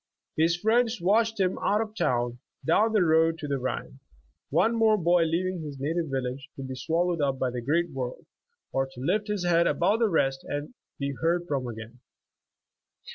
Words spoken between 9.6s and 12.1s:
above the rest and be heard from again.